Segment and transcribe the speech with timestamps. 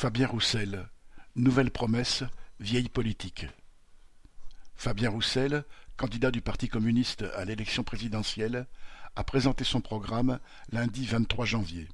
[0.00, 0.88] Fabien Roussel,
[1.36, 2.24] nouvelle promesse,
[2.58, 3.46] vieille politique.
[4.74, 5.62] Fabien Roussel,
[5.98, 8.66] candidat du Parti communiste à l'élection présidentielle,
[9.14, 10.40] a présenté son programme
[10.72, 11.86] lundi 23 janvier.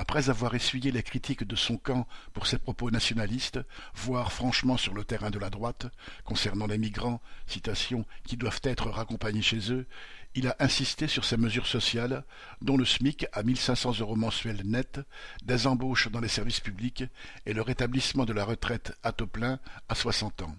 [0.00, 3.58] Après avoir essuyé les critiques de son camp pour ses propos nationalistes,
[3.96, 5.88] voire franchement sur le terrain de la droite,
[6.24, 9.88] concernant les migrants, citation, qui doivent être raccompagnés chez eux,
[10.36, 12.24] il a insisté sur ses mesures sociales,
[12.62, 15.00] dont le SMIC à 1500 euros mensuels net,
[15.42, 17.02] des embauches dans les services publics
[17.44, 19.58] et le rétablissement de la retraite à taux plein
[19.88, 20.54] à 60 ans.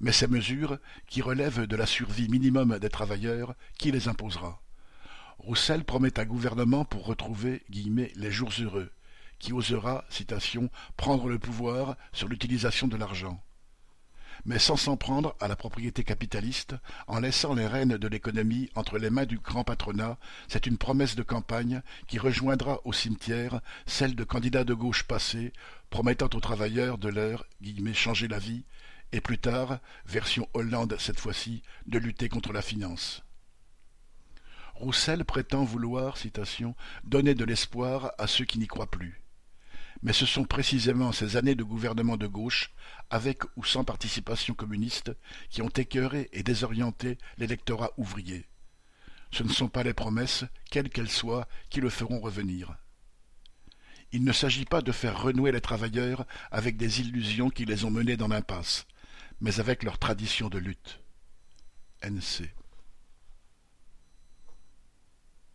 [0.00, 4.63] Mais ces mesures, qui relèvent de la survie minimum des travailleurs, qui les imposera?
[5.44, 8.90] Roussel promet un gouvernement pour retrouver les jours heureux,
[9.38, 13.44] qui osera, citation, prendre le pouvoir sur l'utilisation de l'argent.
[14.46, 16.76] Mais sans s'en prendre à la propriété capitaliste,
[17.08, 20.16] en laissant les rênes de l'économie entre les mains du grand patronat,
[20.48, 25.52] c'est une promesse de campagne qui rejoindra au cimetière celle de candidats de gauche passés,
[25.90, 27.46] promettant aux travailleurs de leur
[27.92, 28.64] changer la vie,
[29.12, 33.23] et plus tard, version Hollande cette fois-ci, de lutter contre la finance.
[34.74, 39.22] Roussel prétend vouloir, citation, donner de l'espoir à ceux qui n'y croient plus.
[40.02, 42.72] Mais ce sont précisément ces années de gouvernement de gauche,
[43.08, 45.12] avec ou sans participation communiste,
[45.48, 48.46] qui ont écœuré et désorienté l'électorat ouvrier.
[49.30, 52.76] Ce ne sont pas les promesses, quelles qu'elles soient, qui le feront revenir.
[54.12, 57.90] Il ne s'agit pas de faire renouer les travailleurs avec des illusions qui les ont
[57.90, 58.86] menés dans l'impasse,
[59.40, 61.00] mais avec leur tradition de lutte.
[62.02, 62.52] NC